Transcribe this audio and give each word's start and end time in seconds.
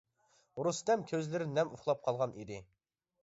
رۇستەم 0.67 1.03
كۆزلىرى 1.11 1.47
نەم 1.57 1.75
ئۇخلاپ 1.75 2.01
قالغان 2.07 2.35
ئىدى. 2.39 2.61